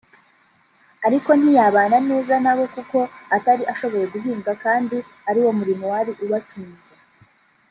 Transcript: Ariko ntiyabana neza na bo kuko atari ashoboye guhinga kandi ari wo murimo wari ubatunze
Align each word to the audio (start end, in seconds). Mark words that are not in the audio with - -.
Ariko 1.07 1.29
ntiyabana 1.39 1.97
neza 2.09 2.33
na 2.43 2.53
bo 2.57 2.65
kuko 2.73 2.97
atari 3.35 3.63
ashoboye 3.73 4.05
guhinga 4.13 4.51
kandi 4.63 4.97
ari 5.29 5.39
wo 5.45 5.51
murimo 5.59 5.83
wari 5.93 6.11
ubatunze 6.23 6.91